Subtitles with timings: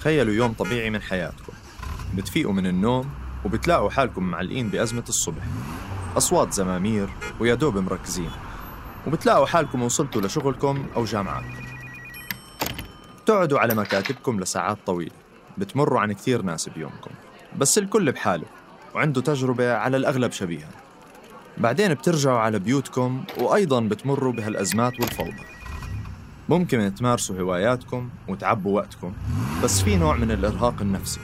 [0.00, 1.52] تخيلوا يوم طبيعي من حياتكم.
[2.14, 3.10] بتفيقوا من النوم
[3.44, 5.42] وبتلاقوا حالكم معلقين بأزمة الصبح.
[6.16, 7.08] أصوات زمامير
[7.40, 8.30] ويا دوب مركزين.
[9.06, 11.64] وبتلاقوا حالكم وصلتوا لشغلكم أو جامعاتكم
[13.22, 15.16] بتقعدوا على مكاتبكم لساعات طويلة.
[15.58, 17.10] بتمروا عن كثير ناس بيومكم.
[17.58, 18.46] بس الكل بحاله
[18.94, 20.83] وعنده تجربة على الأغلب شبيهة.
[21.58, 25.44] بعدين بترجعوا على بيوتكم وأيضا بتمروا بهالأزمات والفوضى.
[26.48, 29.12] ممكن تمارسوا هواياتكم وتعبوا وقتكم
[29.64, 31.20] بس في نوع من الإرهاق النفسي.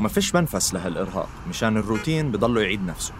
[0.00, 3.12] وما فيش منفس لهالإرهاق مشان الروتين بضله يعيد نفسه.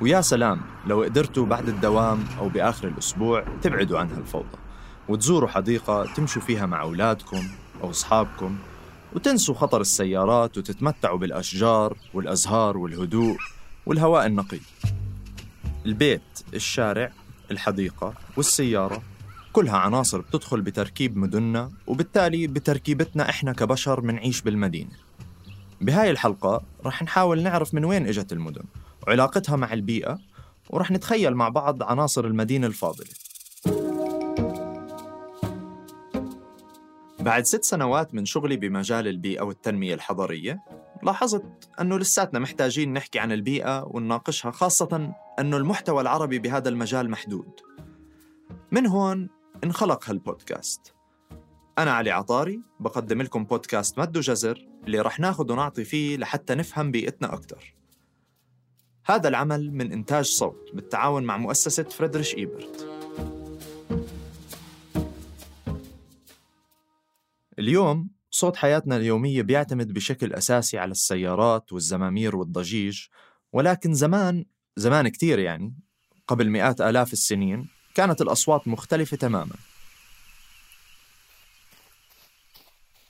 [0.00, 4.58] ويا سلام لو قدرتوا بعد الدوام أو بآخر الأسبوع تبعدوا عن هالفوضى
[5.08, 7.48] وتزوروا حديقة تمشوا فيها مع أولادكم
[7.82, 8.56] أو أصحابكم
[9.12, 13.36] وتنسوا خطر السيارات وتتمتعوا بالأشجار والأزهار والهدوء
[13.86, 14.58] والهواء النقي.
[15.88, 16.22] البيت
[16.54, 17.12] الشارع
[17.50, 19.02] الحديقة والسيارة
[19.52, 24.90] كلها عناصر بتدخل بتركيب مدننا وبالتالي بتركيبتنا إحنا كبشر منعيش بالمدينة.
[25.80, 28.62] بهاي الحلقة رح نحاول نعرف من وين إجت المدن
[29.06, 30.18] وعلاقتها مع البيئة
[30.70, 33.10] ورح نتخيل مع بعض عناصر المدينة الفاضلة.
[37.20, 40.60] بعد ست سنوات من شغلي بمجال البيئة والتنمية الحضرية
[41.02, 41.44] لاحظت
[41.80, 47.50] أنه لساتنا محتاجين نحكي عن البيئة ونناقشها خاصة أنه المحتوى العربي بهذا المجال محدود.
[48.72, 49.28] من هون
[49.64, 50.94] انخلق هالبودكاست.
[51.78, 56.90] أنا علي عطاري بقدم لكم بودكاست مد وجزر اللي رح ناخد ونعطي فيه لحتى نفهم
[56.90, 57.74] بيئتنا أكتر.
[59.06, 62.88] هذا العمل من إنتاج صوت بالتعاون مع مؤسسة فريدريش إيبرت.
[67.58, 73.00] اليوم صوت حياتنا اليومية بيعتمد بشكل أساسي على السيارات والزمامير والضجيج
[73.52, 74.44] ولكن زمان
[74.76, 75.74] زمان كتير يعني
[76.26, 79.54] قبل مئات آلاف السنين كانت الأصوات مختلفة تماما.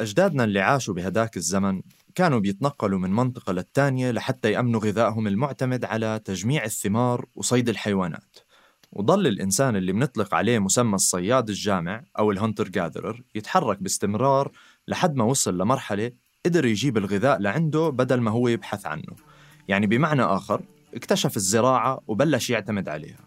[0.01, 1.83] أجدادنا اللي عاشوا بهداك الزمن
[2.15, 8.39] كانوا بيتنقلوا من منطقة للتانية لحتى يأمنوا غذائهم المعتمد على تجميع الثمار وصيد الحيوانات.
[8.93, 14.53] وظل الإنسان اللي بنطلق عليه مسمى الصياد الجامع أو الهنتر جاذرر يتحرك باستمرار
[14.89, 16.13] لحد ما وصل لمرحلة
[16.47, 19.17] قدر يجيب الغذاء لعنده بدل ما هو يبحث عنه.
[19.69, 20.63] يعني بمعنى آخر
[20.95, 23.21] اكتشف الزراعة وبلش يعتمد عليها.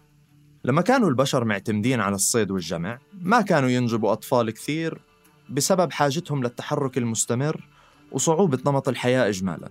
[0.64, 5.00] لما كانوا البشر معتمدين على الصيد والجمع ما كانوا ينجبوا أطفال كثير
[5.50, 7.68] بسبب حاجتهم للتحرك المستمر
[8.12, 9.68] وصعوبة نمط الحياة إجمالا.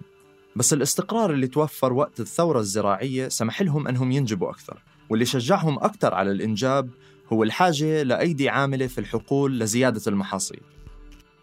[0.56, 6.13] بس الاستقرار اللي توفر وقت الثورة الزراعية سمح لهم أنهم ينجبوا أكثر واللي شجعهم أكثر
[6.13, 6.90] على الإنجاب
[7.34, 10.62] هو الحاجة لأيدي عاملة في الحقول لزيادة المحاصيل.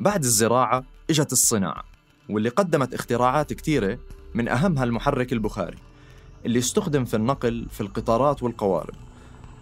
[0.01, 1.85] بعد الزراعة إجت الصناعة
[2.29, 3.99] واللي قدمت اختراعات كثيرة
[4.35, 5.79] من أهمها المحرك البخاري
[6.47, 8.95] اللي استخدم في النقل في القطارات والقوارب.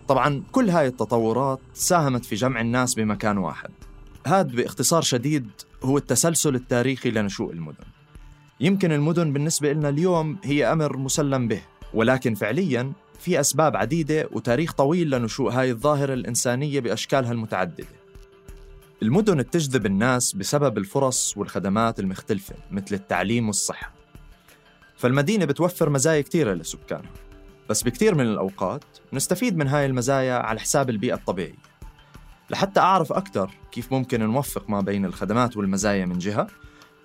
[0.08, 3.70] طبعا كل هاي التطورات ساهمت في جمع الناس بمكان واحد.
[4.26, 5.50] هذا باختصار شديد
[5.82, 7.84] هو التسلسل التاريخي لنشوء المدن.
[8.60, 11.62] يمكن المدن بالنسبة لنا اليوم هي أمر مسلم به
[11.94, 17.86] ولكن فعليا في أسباب عديدة وتاريخ طويل لنشوء هاي الظاهرة الإنسانية بأشكالها المتعددة.
[19.02, 23.92] المدن بتجذب الناس بسبب الفرص والخدمات المختلفة مثل التعليم والصحة.
[24.96, 27.10] فالمدينة بتوفر مزايا كثيرة لسكانها
[27.68, 31.58] بس بكثير من الأوقات نستفيد من هاي المزايا على حساب البيئة الطبيعية.
[32.50, 36.46] لحتى أعرف أكثر كيف ممكن نوفق ما بين الخدمات والمزايا من جهة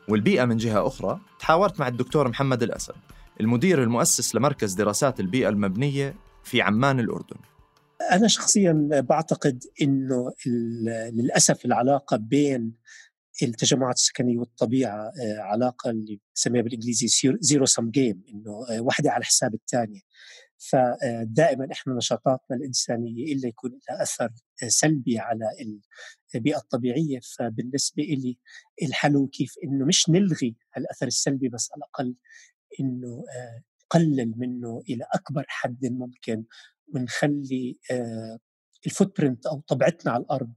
[0.08, 2.96] والبيئة من جهة أخرى تحاورت مع الدكتور محمد الأسد
[3.41, 7.38] المدير المؤسس لمركز دراسات البيئة المبنية في عمان الأردن.
[8.12, 10.34] أنا شخصيا بعتقد أنه
[11.13, 12.73] للأسف العلاقة بين
[13.44, 17.07] التجمعات السكنية والطبيعة آه، علاقة اللي بسميها بالإنجليزي
[17.40, 20.00] zero sum game إنه آه، واحدة على حساب الثانية.
[20.57, 24.29] فدائما إحنا نشاطاتنا الإنسانية إلا يكون لها أثر
[24.67, 25.45] سلبي على
[26.35, 27.19] البيئة الطبيعية.
[27.38, 28.38] فبالنسبة لي
[28.84, 32.16] الحل كيف إنه مش نلغي هالأثر السلبي بس على الأقل
[32.79, 33.23] إنه
[33.95, 36.44] نقلل منه إلى أكبر حد ممكن.
[36.96, 37.78] ونخلي
[38.85, 40.53] الفوت برنت أو طبعتنا على الأرض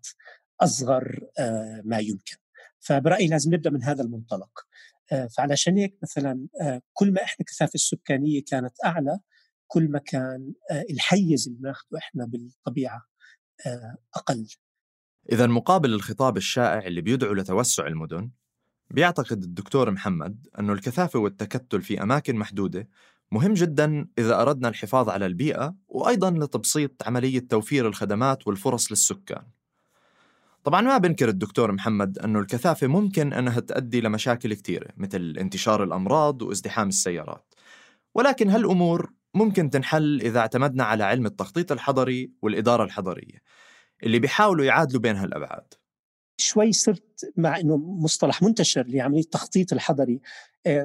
[0.61, 1.21] أصغر
[1.85, 2.37] ما يمكن
[2.81, 4.67] فبرأيي لازم نبدأ من هذا المنطلق
[5.37, 6.47] فعلشان هيك مثلا
[6.93, 9.19] كل ما إحنا كثافة السكانية كانت أعلى
[9.67, 10.53] كل ما كان
[10.91, 13.07] الحيز اللي ناخذه إحنا بالطبيعة
[14.15, 14.47] أقل.
[15.33, 18.31] اذا مقابل الخطاب الشائع اللي بيدعو لتوسع المدن،
[18.91, 22.89] بيعتقد الدكتور محمد أنه الكثافة والتكتل في أماكن محدودة
[23.35, 29.43] مهم جدا إذا أردنا الحفاظ على البيئة وأيضا لتبسيط عملية توفير الخدمات والفرص للسكان.
[30.65, 36.43] طبعا ما بنكر الدكتور محمد أنه الكثافة ممكن أنها تؤدي لمشاكل كثيرة مثل انتشار الأمراض
[36.43, 37.55] وازدحام السيارات.
[38.15, 43.43] ولكن هالأمور ممكن تنحل إذا اعتمدنا على علم التخطيط الحضري والإدارة الحضرية
[44.03, 45.75] اللي بيحاولوا يعادلوا بين هالأبعاد.
[46.37, 50.21] شوي صرت مع إنه مصطلح منتشر لعملية التخطيط الحضري.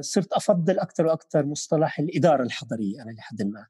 [0.02, 3.68] صرت أفضل أكثر وأكثر مصطلح الإدارة الحضرية أنا لحد ما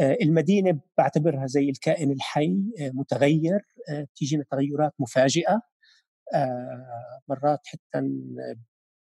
[0.00, 3.60] آه، المدينة بعتبرها زي الكائن الحي آه، متغير
[3.90, 5.62] بتيجينا تغيرات مفاجئة.
[7.28, 8.10] مرات حتى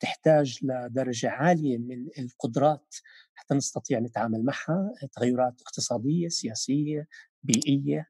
[0.01, 2.95] تحتاج لدرجة عالية من القدرات
[3.35, 4.93] حتى نستطيع نتعامل معها.
[5.13, 7.07] تغيرات اقتصادية سياسية
[7.43, 8.09] بيئية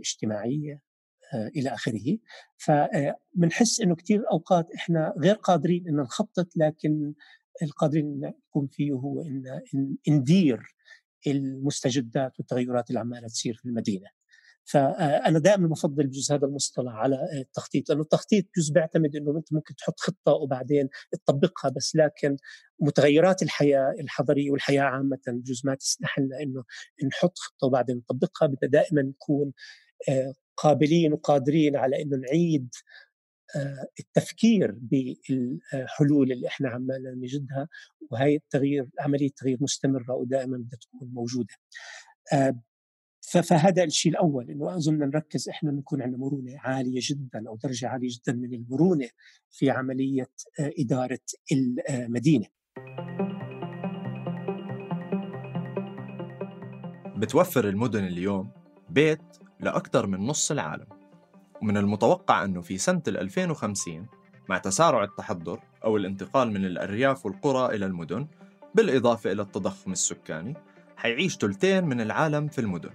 [0.00, 0.80] اجتماعية.
[1.34, 2.18] إلى آخره.
[2.56, 7.14] فبنحس إنه كثير أوقات إحنا غير قادرين إن نخطط لكن
[7.62, 9.60] القادرين نكون فيه هو إن
[10.08, 10.60] ندير
[11.26, 14.06] المستجدات والتغيرات اللي عمالة تصير في المدينة.
[14.64, 19.74] فانا دائما بفضل بجوز هذا المصطلح على التخطيط لأنه التخطيط بجوز بيعتمد إنه أنت ممكن
[19.74, 22.36] تحط خطة وبعدين تطبقها بس لكن
[22.80, 26.64] متغيرات الحياة الحضرية والحياة عامة بجوز ما تسمح لنا إنه
[27.08, 28.46] نحط خطة وبعدين نطبقها.
[28.46, 29.52] بدنا دائما نكون
[30.62, 32.68] قابلين وقادرين على إنه نعيد
[33.56, 37.68] آه، التفكير بالحلول اللي إحنا عمالنا نجدها
[38.10, 41.54] وهي التغيير عملية تغيير مستمرة ودائما بدها تكون موجودة.
[42.32, 42.60] آه،
[43.22, 48.08] فهذا الشيء الأول إنه أظن نركز إحنا نكون عندنا مرونة عالية جدا أو درجة عالية
[48.10, 49.08] جدا من المرونة
[49.50, 50.30] في عملية
[50.60, 51.20] آه، إدارة
[51.52, 52.46] المدينة.
[57.16, 58.50] بتوفر المدن اليوم
[58.90, 59.20] بيت
[59.60, 60.86] لأكثر من نص العالم.
[61.62, 64.06] ومن المتوقع أنه في سنة 2050
[64.48, 68.26] مع تسارع التحضر أو الانتقال من الأرياف والقرى إلى المدن
[68.74, 70.54] بالإضافة إلى التضخم السكاني
[70.96, 72.90] حيعيش ثلثين من العالم في المدن.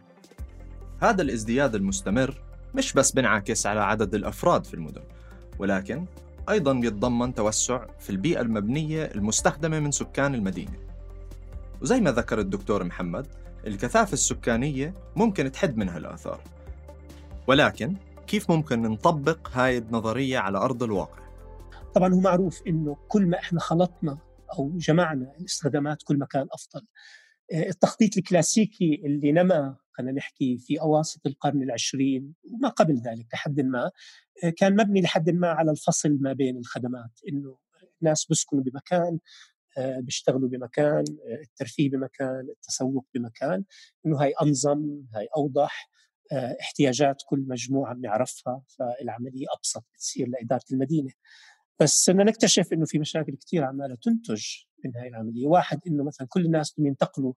[1.01, 2.41] هذا الازدياد المستمر
[2.75, 5.03] مش بس بنعكس على عدد الأفراد في المدن
[5.59, 6.05] ولكن
[6.49, 10.73] أيضا يتضمن توسع في البيئة المبنية المستخدمة من سكان المدينة.
[11.81, 13.27] وزي ما ذكر الدكتور محمد
[13.67, 16.41] الكثافة السكانية ممكن تحد منها الآثار.
[17.47, 17.95] ولكن
[18.27, 21.25] كيف ممكن نطبق هاي النظرية على أرض الواقع؟
[21.93, 24.17] طبعا هو معروف أنه كل ما إحنا خلطنا
[24.59, 26.85] أو جمعنا الاستخدامات كل ما كان أفضل
[27.53, 33.61] آه، التخطيط الكلاسيكي اللي نما خلينا نحكي في أواسط القرن العشرين وما قبل ذلك لحد
[33.61, 33.91] ما
[34.43, 37.57] آه، كان مبني لحد ما على الفصل ما بين الخدمات إنه
[38.01, 39.19] الناس بيسكنوا بمكان
[39.77, 41.03] آه، بيشتغلوا بمكان
[41.41, 43.63] الترفيه بمكان التسوق بمكان
[44.05, 45.89] إنه هاي أنظم هاي أوضح
[46.33, 51.11] احتياجات كل مجموعة بنعرفها فالعملية أبسط بتصير لإدارة المدينة
[51.79, 54.45] بس بدنا نكتشف إنه في مشاكل كثير عمالة تنتج
[54.85, 57.33] من هاي العملية، واحد إنه مثلا كل الناس بدهم ينتقلوا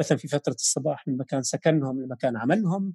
[0.00, 2.94] مثلا في فترة الصباح من مكان سكنهم لمكان عملهم،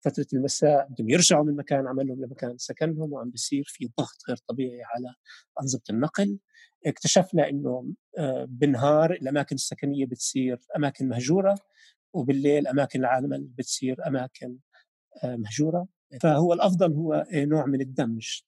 [0.00, 4.82] فترة المساء بدهم يرجعوا من مكان عملهم لمكان سكنهم وعم بيصير في ضغط غير طبيعي
[4.82, 5.14] على
[5.62, 6.38] أنظمة النقل.
[6.86, 11.54] اكتشفنا إنه آه، بالنهار الأماكن السكنية بتصير أماكن مهجورة
[12.12, 14.58] وبالليل أماكن العمل بتصير أماكن آه،
[15.24, 15.88] مهجورة.
[16.20, 18.40] فهو الأفضل هو نوع من الدمج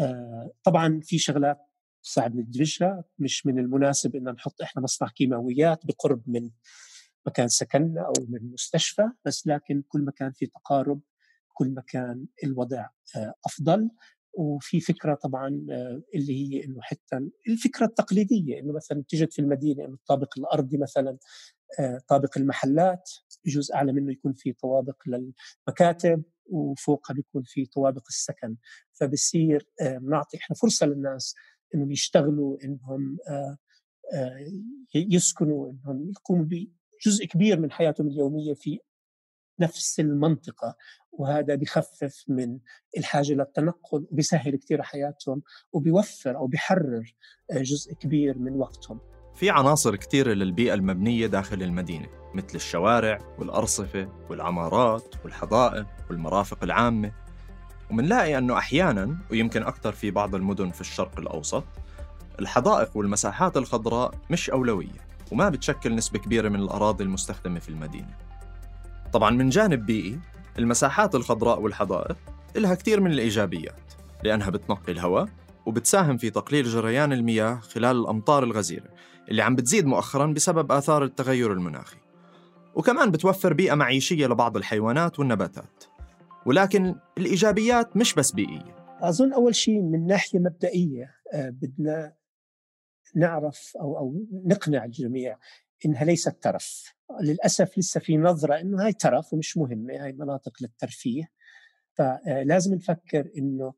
[0.00, 1.58] آه، طبعا في شغلات
[2.02, 6.50] صعب ندمجها مش من المناسب إن نحط إحنا مصنع كيماويات بقرب من
[7.26, 11.00] مكان سكننا أو من مستشفى بس لكن كل ما كان في تقارب
[11.54, 12.86] كل ما كان الوضع
[13.16, 13.90] آه، أفضل.
[14.34, 15.48] وفي فكرة طبعا
[16.14, 21.18] اللي هي إنه حتى الفكرة التقليدية إنه مثلا تجد في المدينة إنه الطابق الأرضي مثلا
[22.08, 23.10] طابق المحلات
[23.44, 28.56] بجوز أعلى منه يكون في طوابق للمكاتب وفوقها بيكون في طوابق السكن.
[28.92, 31.34] فبصير بنعطي إحنا فرصة للناس
[31.74, 33.18] إنهم يشتغلوا إنهم
[34.94, 38.78] يسكنوا إنهم يقوموا بجزء كبير من حياتهم اليومية في
[39.60, 40.76] نفس المنطقة.
[41.12, 42.58] وهذا بخفف من
[42.98, 47.14] الحاجة للتنقل وبيسهل كثير حياتهم وبيوفر أو بيحرر
[47.52, 49.00] جزء كبير من وقتهم.
[49.34, 57.12] في عناصر كثيرة للبيئة المبنية داخل المدينة مثل الشوارع والأرصفة والعمارات والحدائق والمرافق العامة.
[57.90, 61.64] ومنلاقي أنه أحياناً ويمكن أكثر في بعض المدن في الشرق الأوسط
[62.40, 68.16] الحدائق والمساحات الخضراء مش أولوية وما بتشكل نسبة كبيرة من الأراضي المستخدمة في المدينة.
[69.12, 70.20] طبعاً من جانب بيئي
[70.58, 72.16] المساحات الخضراء والحدائق
[72.56, 73.92] إلها كثير من الإيجابيات
[74.24, 75.28] لأنها بتنقي الهواء
[75.66, 78.88] وبتساهم في تقليل جريان المياه خلال الأمطار الغزيرة
[79.28, 81.96] اللي عم بتزيد مؤخرا بسبب آثار التغير المناخي.
[82.74, 85.84] وكمان بتوفر بيئة معيشية لبعض الحيوانات والنباتات.
[86.46, 88.98] ولكن الإيجابيات مش بس بيئية.
[89.00, 92.14] أظن أول شيء من ناحية مبدئية آه، بدنا
[93.16, 95.38] نعرف أو أو نقنع الجميع
[95.86, 96.94] إنها ليست ترف.
[97.22, 101.24] للأسف لسه في نظرة إنه هاي ترف ومش مهمة هاي مناطق للترفيه.
[101.92, 103.74] فلازم نفكر إنه آه،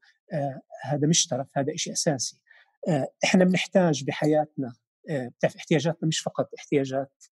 [0.83, 2.41] هذا مش ترف هذا شيء أساسي.
[2.89, 4.75] آه، إحنا بنحتاج بحياتنا
[5.11, 7.25] بتعرف احتياجاتنا مش فقط احتياجات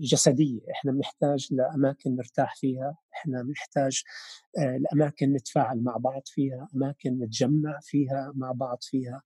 [0.00, 4.02] جسدية إحنا بنحتاج لأماكن نرتاح فيها إحنا بنحتاج
[4.58, 9.22] الاماكن نتفاعل مع بعض فيها أماكن نتجمع فيها مع بعض فيها.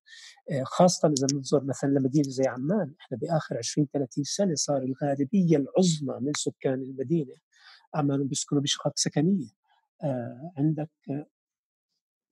[0.62, 6.20] خاصة إذا بننظر مثلا لمدينة زي عمان إحنا بآخر 20 30 سنة صار الغالبية العظمى
[6.20, 7.34] من سكان المدينة
[7.94, 9.48] عمالهم بيسكنوا بشقق سكنية.
[10.58, 10.90] عندك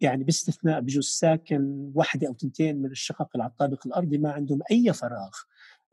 [0.03, 4.93] يعني باستثناء بجوز ساكن واحدة أو تنتين من الشقق على الطابق الأرضي ما عندهم أي
[4.93, 5.31] فراغ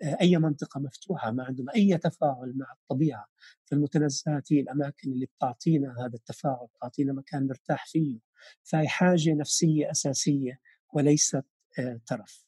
[0.04, 3.28] أي منطقة مفتوحة ما عندهم أي تفاعل مع الطبيعة.
[3.66, 8.20] فالمتنزهات هي الأماكن اللي بتعطينا هذا التفاعل بتعطينا مكان نرتاح فيه.
[8.64, 10.60] فهي حاجة نفسية أساسية
[10.94, 11.46] وليست
[11.80, 12.46] آه، ترف.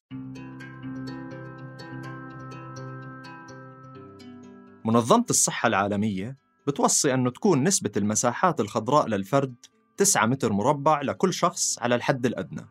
[4.86, 6.38] منظمة الصحة العالمية
[6.68, 9.56] بتوصي أنه تكون نسبة المساحات الخضراء للفرد
[10.01, 12.65] 9 متر مربع لكل شخص على الحد الأدنى.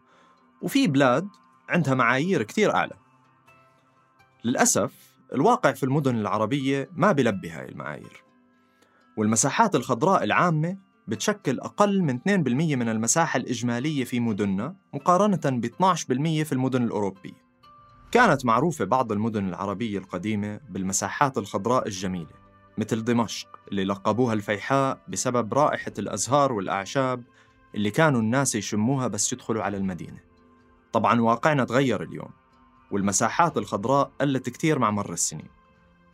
[0.62, 1.28] وفي بلاد
[1.68, 2.94] عندها معايير كتير أعلى.
[4.44, 4.92] للأسف
[5.32, 8.25] الواقع في المدن العربية ما بلبي هاي المعايير.
[9.16, 10.76] والمساحات الخضراء العامة
[11.08, 17.50] بتشكل أقل من 2% من المساحة الإجمالية في مدننا مقارنة ب 12% في المدن الأوروبية.
[18.12, 22.34] كانت معروفة بعض المدن العربية القديمة بالمساحات الخضراء الجميلة
[22.78, 23.60] مثل دمشق.
[23.71, 27.23] اللي لقبوها الفيحاء بسبب رائحة الأزهار والأعشاب
[27.75, 30.19] اللي كانوا الناس يشموها بس يدخلوا على المدينة.
[30.93, 32.31] طبعا واقعنا تغير اليوم
[32.91, 35.49] والمساحات الخضراء قلت كثير مع مر السنين.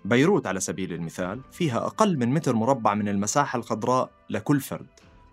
[0.04, 4.86] بيروت على سبيل المثال فيها أقل من متر مربع من المساحة الخضراء لكل فرد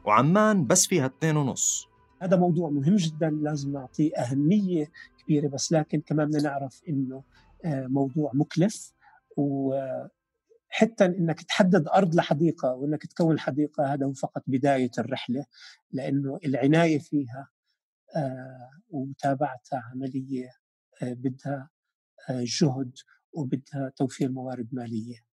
[0.05, 1.87] وعمان بس فيها اثنين ونص.
[2.21, 4.91] هذا موضوع مهم جدا لازم نعطيه أهمية
[5.23, 7.23] كبيرة بس لكن كمان بدنا نعرف إنه
[7.65, 8.93] آه، موضوع مكلف
[10.73, 15.45] وحتى إنك تحدد أرض لحديقة وإنك تكون حديقه هذا هو فقط بداية الرحلة
[15.91, 17.49] لأنه العناية فيها
[18.15, 20.49] آه، ومتابعتها عملية
[21.01, 21.69] آه، بدها
[22.29, 22.97] آه، جهد
[23.33, 25.25] وبدها توفير موارد مالية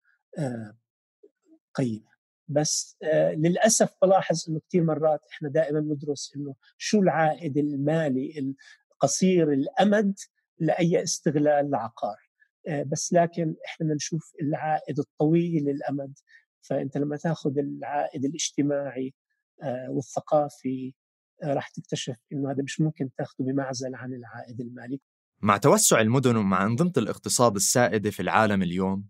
[1.74, 2.10] قيمة.
[2.48, 2.96] بس
[3.36, 8.54] للأسف بلاحظ إنه كثير مرات إحنا دائما ندرس إنه شو العائد المالي
[8.92, 10.18] القصير الأمد
[10.58, 12.29] لأي استغلال لعقار
[12.86, 16.18] بس لكن إحنا نشوف العائد الطويل الامد
[16.60, 19.14] فأنت لما تاخذ العائد الاجتماعي
[19.88, 20.94] والثقافي
[21.44, 25.00] راح تكتشف إنه هذا مش ممكن تاخذه بمعزل عن العائد المالي.
[25.42, 29.04] مع توسع المدن ومع أنظمة الاقتصاد السائدة في العالم اليوم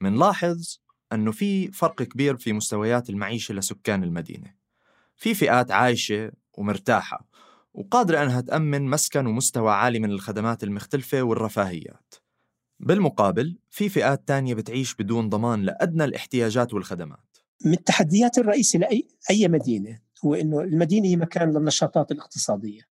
[0.00, 0.78] منلاحظ
[1.12, 4.54] أنه في فرق كبير في مستويات المعيشة لسكان المدينة.
[5.16, 7.28] في فئات عايشة ومرتاحة
[7.74, 12.14] وقادرة أنها تأمن مسكن ومستوى عالي من الخدمات المختلفة والرفاهيات.
[12.82, 17.38] بالمقابل في فئات تانية بتعيش بدون ضمان لأدنى الاحتياجات والخدمات.
[17.64, 22.82] من التحديات الرئيسية لأي أي مدينة هو أنه المدينة هي مكان للنشاطات الاقتصادية.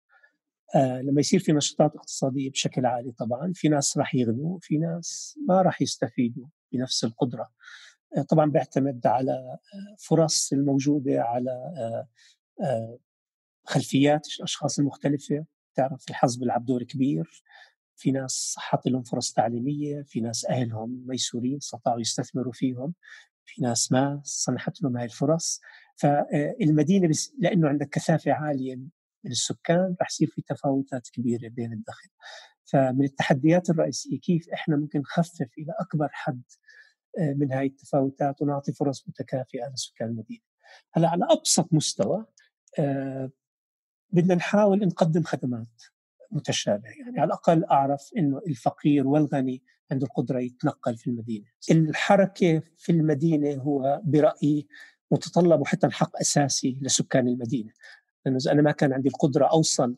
[0.74, 5.38] آه لما يصير في نشاطات اقتصادية بشكل عالي طبعا في ناس راح يغنوا في ناس
[5.48, 7.50] ما راح يستفيدوا بنفس القدرة.
[8.16, 12.08] آه طبعا بيعتمد على آه، فرص الموجودة على آه،
[12.64, 12.98] آه،
[13.64, 15.44] خلفيات الأشخاص المختلفة.
[15.74, 17.42] تعرف الحظ بيلعب دور كبير.
[18.00, 22.94] في ناس حط لهم فرص تعليمية في ناس أهلهم ميسورين استطاعوا يستثمروا فيهم
[23.44, 25.60] في ناس ما سنحت لهم هاي الفرص.
[25.96, 32.08] فالمدينة بس لأنه عندك كثافة عالية من السكان رح يصير في تفاوتات كبيرة بين الدخل.
[32.64, 36.42] فمن التحديات الرئيسية كيف إحنا ممكن نخفف إلى أكبر حد
[37.18, 40.42] آه، من هاي التفاوتات ونعطي فرص متكافئة لسكان المدينة.
[40.92, 42.26] هلأ على أبسط مستوى
[42.78, 43.30] آه،
[44.12, 45.82] بدنا نحاول نقدم خدمات.
[46.30, 51.44] متشابهه، يعني على الأقل أعرف إنه الفقير والغني عنده القدرة يتنقل في المدينة.
[51.70, 54.66] الحركة في المدينة هو برأيي
[55.10, 57.72] متطلب وحتى حق أساسي لسكان المدينة.
[58.26, 59.96] لأنه إذا أنا ما كان عندي القدرة أوصل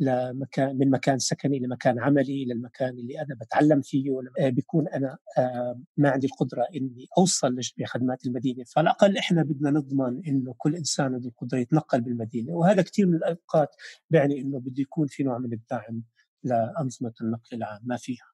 [0.00, 5.80] لمكان من مكان سكني لمكان عملي للمكان اللي أنا بتعلم فيه آه، بيكون أنا آه،
[5.96, 10.76] ما عندي القدرة إني أوصل لجميع خدمات المدينة، فعلى الأقل إحنا بدنا نضمن إنه كل
[10.76, 13.68] إنسان عنده القدره يتنقل بالمدينة، وهذا كثير من الأوقات
[14.10, 16.02] بيعني إنه بده يكون في نوع من الدعم
[16.44, 18.30] لأنظمة النقل العام ما فيها.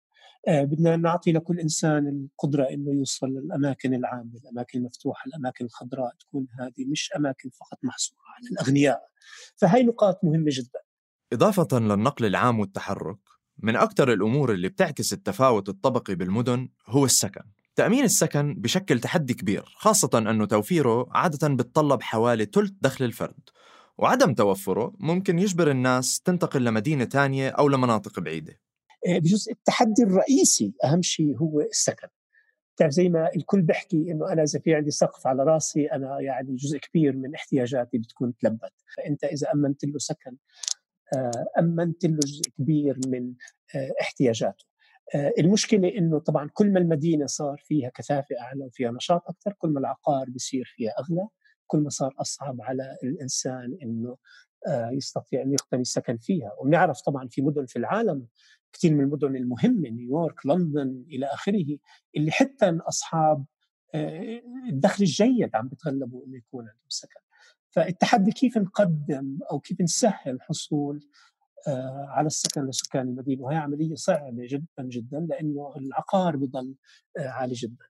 [0.49, 6.47] آه، بدنا نعطي لكل إنسان القدرة إنه يوصل للأماكن العامة، الأماكن المفتوحة، الأماكن الخضراء تكون
[6.61, 9.03] هذه مش أماكن فقط محصورة على الأغنياء.
[9.57, 10.86] فهي نقاط مهمة جدا.
[11.37, 13.19] إضافة للنقل العام والتحرك،
[13.59, 17.43] من أكثر الأمور اللي بتعكس التفاوت الطبقي بالمدن هو السكن.
[17.75, 23.41] تأمين السكن بشكل تحدي كبير، خاصة أنه توفيره عادة بتطلب حوالي ثلث دخل الفرد،
[23.99, 28.61] وعدم توفره ممكن يجبر الناس تنتقل لمدينة تانية أو لمناطق بعيدة.
[29.07, 32.09] آه، بجزء التحدي الرئيسي أهم شيء هو السكن.
[32.77, 36.57] تعرف زي ما الكل بيحكي إنه أنا إذا في عندي سقف على راسي أنا يعني
[36.57, 38.73] جزء كبير من احتياجاتي بتكون تلبت.
[38.97, 40.37] فانت إذا أمنت له سكن
[41.59, 43.35] امنت له جزء كبير من
[43.75, 44.65] آه، احتياجاته.
[45.39, 49.81] المشكلة إنه طبعا كل ما المدينة صار فيها كثافة أعلى وفيها نشاط أكثر كل ما
[49.81, 51.29] العقار بصير فيها أغلى
[51.67, 54.17] كل ما صار أصعب على الإنسان إنه
[54.93, 56.53] يستطيع أن يقتني السكن فيها.
[56.61, 58.27] ونعرف طبعا في مدن في العالم
[58.73, 61.79] كثير من المدن المهمة نيويورك لندن إلى آخره
[62.17, 63.45] اللي حتى أصحاب
[64.69, 67.21] الدخل الجيد عم بتغلبوا إنه يكون عندهم سكن.
[67.77, 71.09] فالتحدي كيف نقدم أو كيف نسهل الحصول
[71.69, 76.75] آه، على السكن لسكان المدينة؟ وهي عملية صعبة جدا جدا لأنه العقار بضل
[77.19, 77.85] آه، عالي جدا.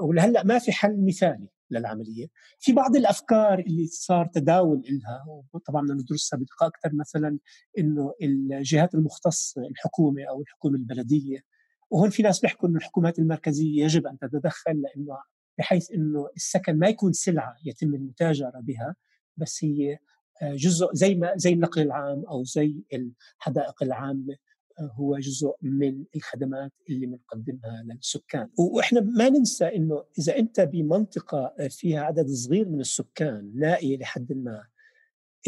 [0.00, 2.26] ولهلأ ما في حل مثالي للعملية.
[2.58, 7.38] في بعض الأفكار اللي صار تداول لها وطبعا بدنا ندرسها بدقة أكثر مثلا
[7.78, 11.44] إنه الجهات المختصة الحكومة أو الحكومة البلدية
[11.90, 15.18] وهون في ناس بيحكوا إنه الحكومات المركزية يجب أن تتدخل لأنه
[15.58, 18.94] بحيث إنه السكن ما يكون سلعة يتم المتاجرة بها.
[19.40, 19.98] بس هي
[20.42, 24.36] آه، جزء زي ما زي النقل العام أو زي الحدائق العامة
[24.78, 28.48] آه، هو جزء من الخدمات اللي بنقدمها للسكان.
[28.58, 34.64] وإحنا ما ننسى إنه إذا أنت بمنطقة فيها عدد صغير من السكان نائية لحد ما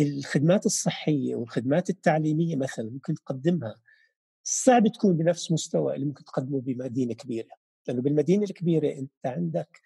[0.01, 3.75] الخدمات الصحية والخدمات التعليمية مثلا ممكن تقدمها
[4.45, 7.49] صعب تكون بنفس مستوى اللي ممكن تقدمه بمدينة كبيرة.
[7.89, 9.81] لأنه بالمدينة الكبيرة أنت عندك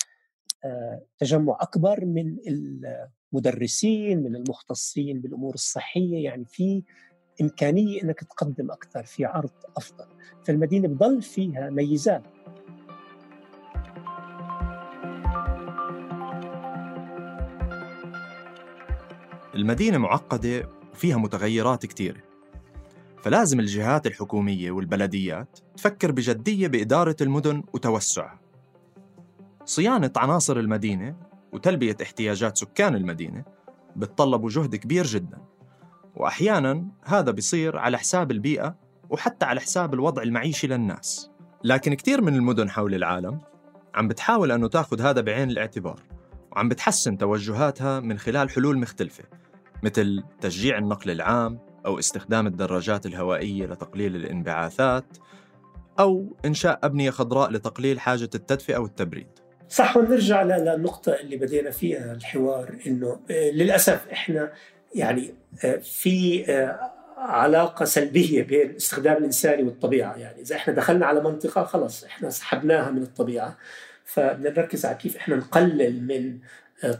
[1.18, 2.36] تجمع أكبر من
[3.32, 6.82] المدرسين من المختصين بالأمور الصحية يعني في
[7.40, 10.06] إمكانية إنك تقدم أكثر في عرض أفضل.
[10.44, 12.22] فالمدينة بضل فيها ميزات.
[19.54, 22.22] المدينة معقدة وفيها متغيرات كثيرة
[23.22, 28.45] فلازم الجهات الحكومية والبلديات تفكر بجدية بإدارة المدن وتوسعها.
[29.66, 31.16] صيانة عناصر المدينة
[31.52, 33.44] وتلبية احتياجات سكان المدينة
[33.96, 35.38] بتطلبوا جهد كبير جدا.
[36.14, 38.76] وأحيانا هذا بيصير على حساب البيئة
[39.10, 41.30] وحتى على حساب الوضع المعيشي للناس.
[41.64, 43.40] لكن كثير من المدن حول العالم
[43.94, 46.02] عم بتحاول أنه تاخذ هذا بعين الاعتبار
[46.52, 49.24] وعم بتحسن توجهاتها من خلال حلول مختلفة
[49.82, 55.18] مثل تشجيع النقل العام أو استخدام الدراجات الهوائية لتقليل الانبعاثات
[56.00, 59.45] أو إنشاء أبنية خضراء لتقليل حاجة التدفئة والتبريد.
[59.68, 64.52] صح ونرجع للنقطة اللي بدينا فيها الحوار إنه آه، للأسف إحنا
[64.94, 70.16] يعني آه، في آه، علاقة سلبية بين الاستخدام الإنساني والطبيعة.
[70.16, 73.56] يعني إذا إحنا دخلنا على منطقة خلص إحنا سحبناها من الطبيعة.
[74.04, 76.38] فبدنا نركز على كيف إحنا نقلل من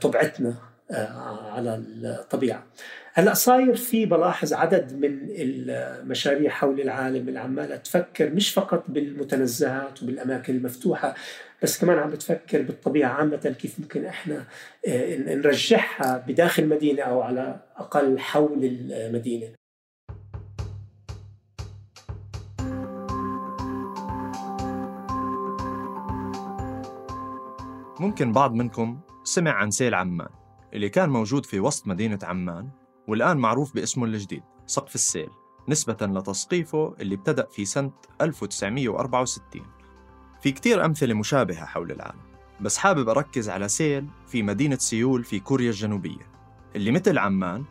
[0.01, 0.55] طبيعتنا
[0.91, 2.67] على الطبيعة
[3.15, 10.03] هلأ صاير في بلاحظ عدد من المشاريع حول العالم اللي عماله تفكر مش فقط بالمتنزهات
[10.03, 11.15] وبالأماكن المفتوحة
[11.63, 14.45] بس كمان عم بتفكر بالطبيعة عامة كيف ممكن إحنا
[14.89, 19.49] آه، نرجعها بداخل المدينة أو على أقل حول المدينة.
[28.01, 32.69] ممكن بعض منكم سمع عن سيل عمان اللي كان موجود في وسط مدينة عمان
[33.09, 35.29] والآن معروف باسمه الجديد سقف السيل
[35.69, 39.63] نسبة لتسقيفه اللي ابتدأ في سنة 1964
[40.43, 42.21] في كتير أمثلة مشابهة حول العالم
[42.61, 46.31] بس حابب أركز على سيل في مدينة سيول في كوريا الجنوبية
[46.77, 47.65] اللي مثل عمان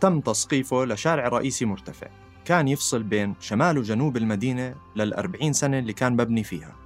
[0.00, 2.08] تم تسقيفه لشارع رئيسي مرتفع
[2.44, 6.76] كان يفصل بين شمال وجنوب المدينة للأربعين سنة اللي كان مبني فيها.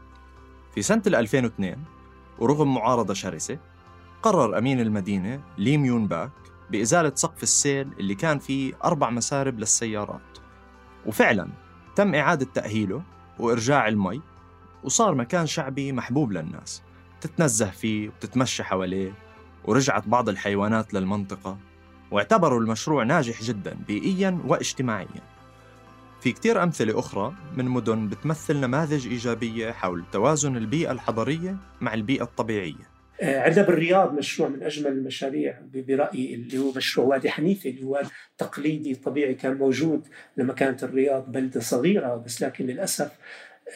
[0.74, 1.84] في سنة 2002
[2.38, 3.58] ورغم معارضة شرسة
[4.24, 6.30] قرر أمين المدينة لي ميون باك
[6.70, 10.38] بإزالة سقف السيل اللي كان فيه أربع مسارب للسيارات.
[11.06, 11.48] وفعلا
[11.96, 13.02] تم إعادة تأهيله
[13.38, 14.20] وإرجاع المي
[14.84, 16.82] وصار مكان شعبي محبوب للناس.
[17.20, 19.12] تتنزه فيه وتتمشى حواليه
[19.64, 21.58] ورجعت بعض الحيوانات للمنطقة
[22.10, 25.22] واعتبروا المشروع ناجح جدا بيئيا واجتماعيا.
[26.20, 32.22] في كتير أمثلة أخرى من مدن بتمثل نماذج إيجابية حول توازن البيئة الحضرية مع البيئة
[32.22, 32.93] الطبيعية.
[33.22, 38.02] عندنا بالرياض مشروع من أجمل المشاريع برأيي اللي هو مشروع وادي حنيفة اللي هو
[38.38, 43.12] تقليدي طبيعي كان موجود لما كانت الرياض بلدة صغيرة بس لكن للأسف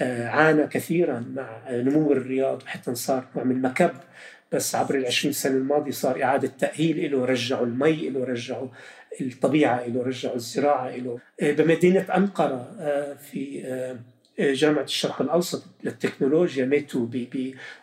[0.00, 3.90] آه، عانى كثيرا مع نمو الرياض وحتى صار نوع من مكب.
[4.52, 8.68] بس عبر العشرين سنة الماضية صار إعادة تأهيل له رجعوا المي له رجعوا
[9.20, 12.76] الطبيعة له رجعوا الزراعة له آه، بمدينة أنقرة
[13.14, 13.62] في
[14.40, 17.08] جامعة الشرق الأوسط للتكنولوجيا ميتو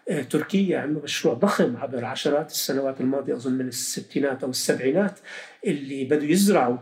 [0.09, 5.19] بتركيا عملوا مشروع ضخم عبر عشرات السنوات الماضية أظن من الستينات أو السبعينات
[5.65, 6.77] اللي بدوا يزرعوا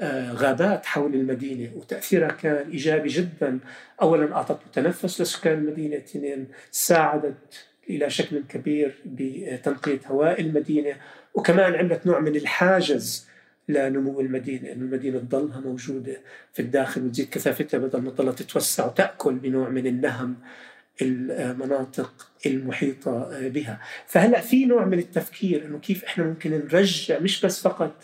[0.00, 3.58] آه، غابات حول المدينة وتأثيرها كان إيجابي جدا.
[4.02, 10.96] أولا أعطت تنفس لسكان المدينة اثنين ساعدت إلى شكل كبير بتنقية هواء المدينة
[11.34, 13.28] وكمان عملت نوع من الحاجز
[13.68, 16.20] لنمو المدينة إنه المدينة تضلها موجودة
[16.52, 17.02] في الداخل.
[17.02, 20.36] وتزيد كثافتها بدل ما تضلها تتوسع وتأكل بنوع من النهم
[21.02, 23.80] المناطق المحيطة بها.
[24.06, 27.94] فهلأ في نوع من التفكير إنه كيف إحنا ممكن نرجع مش بس فقط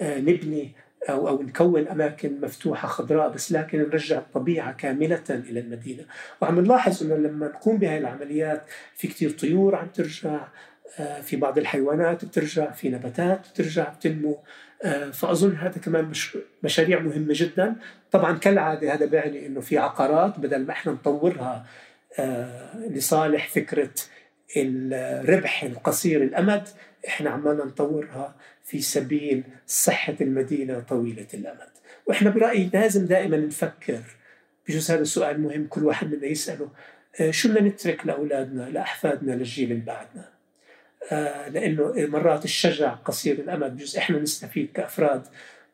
[0.00, 0.72] آه، نبني
[1.08, 6.04] أو أو نكون أماكن مفتوحة خضراء بس لكن نرجع الطبيعة كاملة إلى المدينة.
[6.40, 8.62] وعم نلاحظ إنه لما نقوم بهذه العمليات
[8.96, 10.48] في كتير طيور عم ترجع
[10.98, 14.38] آه، في بعض الحيوانات بترجع في نباتات بترجع بتنمو.
[14.82, 16.12] آه، فأظن هذا كمان
[16.62, 17.76] مشاريع مهمة جدا.
[18.10, 21.66] طبعا كالعادة هذا بيعني أنه في عقارات بدل ما إحنا نطورها
[22.18, 23.90] آه، لصالح فكرة
[24.56, 26.68] الربح القصير الأمد
[27.08, 31.70] إحنا عمالنا نطورها في سبيل صحة المدينة طويلة الأمد.
[32.06, 34.00] وإحنا برأيي لازم دائما نفكر
[34.68, 36.68] بجوز هذا السؤال مهم كل واحد منا يسأله
[37.30, 40.39] شو بدنا نترك لأولادنا لأحفادنا للجيل اللي بعدنا؟ آه،
[41.50, 45.22] لأنه مرات الشجع قصير الأمد بجوز إحنا نستفيد كأفراد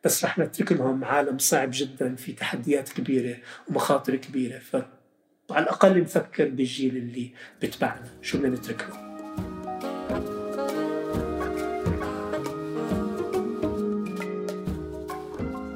[0.03, 3.37] بس رح نترك لهم عالم صعب جدا في تحديات كبيرة
[3.69, 4.59] ومخاطر كبيرة.
[4.59, 4.87] فعلى
[5.63, 8.07] الأقل نفكر بالجيل اللي بتبعنا.
[8.21, 9.07] شو بدنا نترك له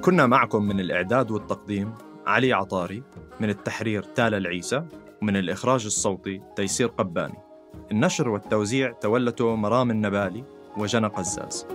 [0.02, 1.94] كنا معكم من الإعداد والتقديم
[2.26, 3.04] علي عطاري
[3.40, 4.84] من التحرير تالا العيسى
[5.22, 7.51] ومن الإخراج الصوتي تيسير قباني.
[7.92, 10.44] النشر والتوزيع تولته مرام النبالي
[10.78, 11.66] وجنى قزاز.